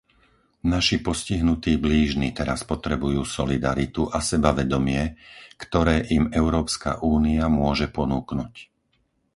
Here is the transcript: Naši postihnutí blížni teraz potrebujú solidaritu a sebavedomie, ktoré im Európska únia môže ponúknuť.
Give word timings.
Naši 0.73 0.95
postihnutí 1.07 1.73
blížni 1.85 2.27
teraz 2.39 2.59
potrebujú 2.71 3.21
solidaritu 3.37 4.03
a 4.09 4.17
sebavedomie, 4.29 5.03
ktoré 5.63 5.95
im 6.17 6.25
Európska 6.41 6.91
únia 7.15 7.45
môže 7.59 7.85
ponúknuť. 7.97 8.53